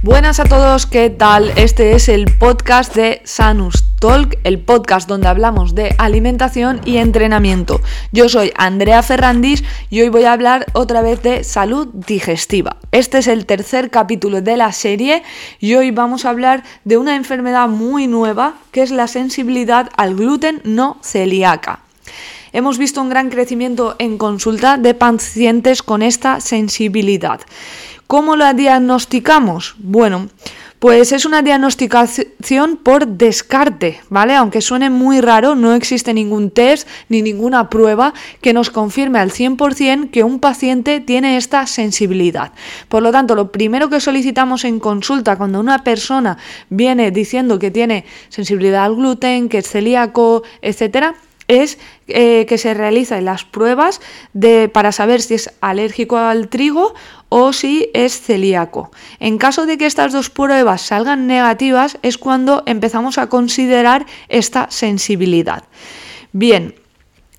[0.00, 1.50] Buenas a todos, ¿qué tal?
[1.56, 7.80] Este es el podcast de Sanus Talk, el podcast donde hablamos de alimentación y entrenamiento.
[8.12, 12.76] Yo soy Andrea Ferrandis y hoy voy a hablar otra vez de salud digestiva.
[12.92, 15.24] Este es el tercer capítulo de la serie
[15.58, 20.14] y hoy vamos a hablar de una enfermedad muy nueva que es la sensibilidad al
[20.14, 21.80] gluten no celíaca.
[22.52, 27.40] Hemos visto un gran crecimiento en consulta de pacientes con esta sensibilidad.
[28.08, 29.74] ¿Cómo la diagnosticamos?
[29.76, 30.30] Bueno,
[30.78, 34.34] pues es una diagnosticación por descarte, ¿vale?
[34.34, 39.30] Aunque suene muy raro, no existe ningún test ni ninguna prueba que nos confirme al
[39.30, 42.52] 100% que un paciente tiene esta sensibilidad.
[42.88, 46.38] Por lo tanto, lo primero que solicitamos en consulta cuando una persona
[46.70, 51.14] viene diciendo que tiene sensibilidad al gluten, que es celíaco, etcétera,
[51.48, 54.00] es eh, que se realicen las pruebas
[54.34, 56.94] de, para saber si es alérgico al trigo
[57.28, 58.90] o si es celíaco.
[59.20, 64.70] En caso de que estas dos pruebas salgan negativas es cuando empezamos a considerar esta
[64.70, 65.64] sensibilidad.
[66.32, 66.74] Bien,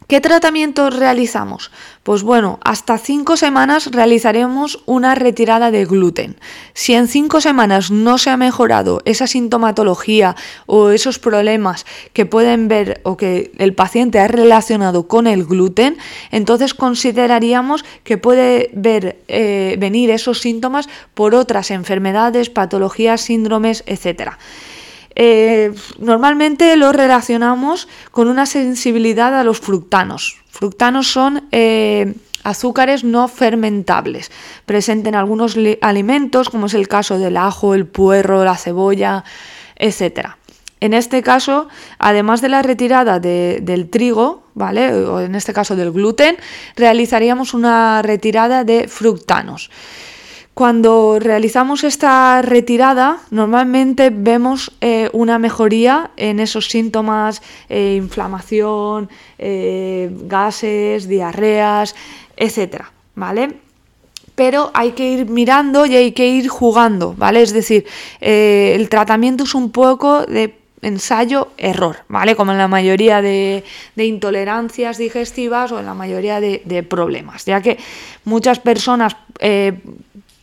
[0.10, 1.70] ¿Qué tratamientos realizamos?
[2.02, 6.40] Pues bueno, hasta cinco semanas realizaremos una retirada de gluten.
[6.74, 12.68] Si en cinco semanas no se ha mejorado esa sintomatología o esos problemas que pueden
[12.68, 16.00] ver o que el paciente ha relacionado con el gluten,
[16.32, 24.40] entonces consideraríamos que puede ver, eh, venir esos síntomas por otras enfermedades, patologías, síndromes, etcétera.
[25.22, 30.38] Eh, normalmente lo relacionamos con una sensibilidad a los fructanos.
[30.50, 34.32] Fructanos son eh, azúcares no fermentables,
[34.66, 39.26] presentes en algunos alimentos, como es el caso del ajo, el puerro, la cebolla,
[39.76, 40.30] etc.
[40.80, 44.94] En este caso, además de la retirada del trigo, ¿vale?
[44.94, 46.38] O en este caso del gluten,
[46.78, 49.70] realizaríamos una retirada de fructanos.
[50.60, 60.12] Cuando realizamos esta retirada, normalmente vemos eh, una mejoría en esos síntomas, eh, inflamación, eh,
[60.24, 61.96] gases, diarreas,
[62.36, 63.54] etcétera, ¿vale?
[64.36, 67.42] Pero hay que ir mirando y hay que ir jugando, ¿vale?
[67.42, 67.86] Es decir,
[68.20, 72.36] el tratamiento es un poco de ensayo-error, ¿vale?
[72.36, 73.64] Como en la mayoría de,
[73.96, 77.78] intolerancias digestivas o en la mayoría de, problemas, ya que
[78.26, 79.16] muchas personas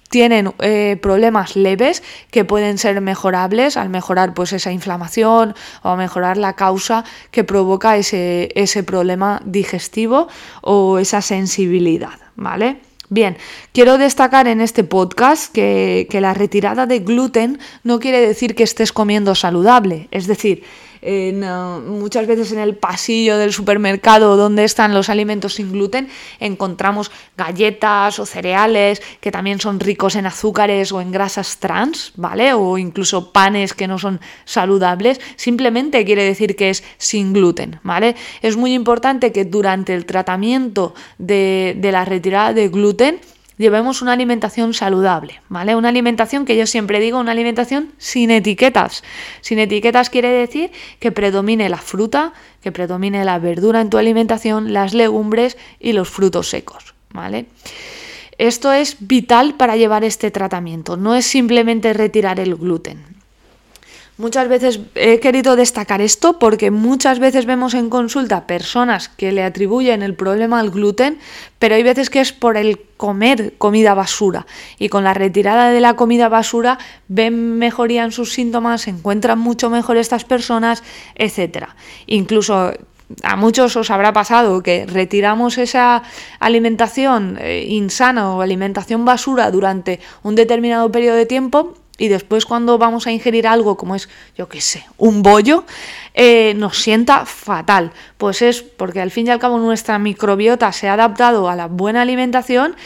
[0.09, 6.37] tienen eh, problemas leves que pueden ser mejorables al mejorar pues esa inflamación o mejorar
[6.37, 10.29] la causa que provoca ese, ese problema digestivo
[10.63, 12.81] o esa sensibilidad, ¿vale?
[13.09, 13.37] Bien,
[13.73, 18.65] quiero destacar en este podcast que, que la retirada de gluten no quiere decir que
[18.65, 20.65] estés comiendo saludable, es decir,
[21.03, 26.09] muchas veces en el pasillo del supermercado donde están los alimentos sin gluten
[26.41, 32.53] encontramos galletas o cereales que también son ricos en azúcares o en grasas trans, ¿vale?
[32.55, 38.17] O incluso panes que no son saludables, simplemente quiere decir que es sin gluten, ¿vale?
[38.43, 43.21] Es muy importante que durante el tratamiento de, de la retirada de gluten
[43.59, 45.75] llevemos una alimentación saludable, ¿vale?
[45.75, 49.03] Una alimentación que yo siempre digo, una alimentación sin etiquetas.
[49.41, 54.73] Sin etiquetas quiere decir que predomine la fruta, que predomine la verdura en tu alimentación,
[54.73, 57.47] las legumbres y los frutos secos, ¿vale?
[58.39, 63.16] Esto es vital para llevar este tratamiento, no es simplemente retirar el gluten.
[64.19, 69.43] Muchas veces he querido destacar esto porque muchas veces vemos en consulta personas que le
[69.43, 71.19] atribuyen el problema al gluten,
[71.59, 74.47] pero hay veces que es por el comer comida basura
[74.79, 76.79] y con la retirada de la comida basura
[77.09, 80.83] ven mejoría en sus síntomas, se encuentran mucho mejor estas personas,
[81.15, 81.77] etcétera.
[82.07, 82.73] Incluso
[83.23, 86.03] a muchos os habrá pasado que retiramos esa
[86.41, 92.79] alimentación eh, insana o alimentación basura durante un determinado periodo de tiempo y después cuando
[92.79, 95.65] vamos a ingerir algo como es, yo qué sé, un bollo,
[96.15, 97.93] eh, nos sienta fatal.
[98.19, 101.67] Pues es porque al fin y al cabo nuestra microbiota se ha adaptado a la
[101.67, 102.77] buena alimentación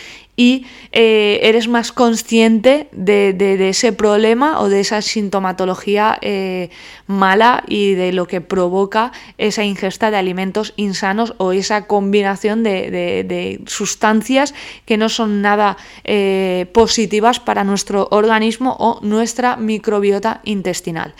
[0.41, 6.71] y eh, eres más consciente de, ese problema o de esa sintomatología eh,
[7.07, 13.60] mala y de lo que provoca esa ingesta de alimentos insanos o esa combinación de,
[13.66, 14.54] sustancias
[14.87, 21.13] que no son nada eh, positivas para nuestro organismo o nuestra microbiota intestinal.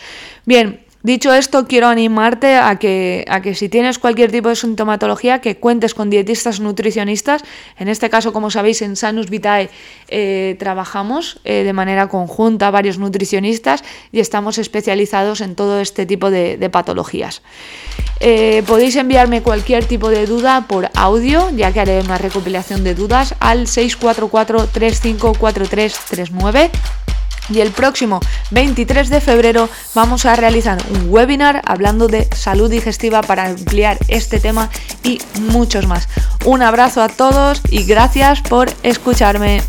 [0.47, 5.41] Bien, Dicho esto, quiero animarte a que, a que si tienes cualquier tipo de sintomatología,
[5.41, 7.41] que cuentes con dietistas nutricionistas.
[7.79, 9.71] En este caso, como sabéis, en Sanus Vitae
[10.09, 16.29] eh, trabajamos eh, de manera conjunta varios nutricionistas y estamos especializados en todo este tipo
[16.29, 17.41] de, patologías.
[18.19, 22.93] Eh, podéis enviarme cualquier tipo de duda por audio, ya que haré una recopilación de
[22.93, 26.69] dudas al 644 354339
[27.49, 28.19] Y el próximo
[28.51, 34.39] 23 de febrero vamos a realizar un webinar hablando de salud digestiva para ampliar este
[34.39, 34.69] tema
[35.03, 36.07] y muchos más.
[36.45, 39.61] Un abrazo a todos y gracias por escucharme.